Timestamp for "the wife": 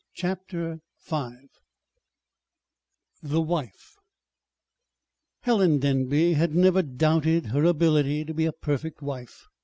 3.21-3.97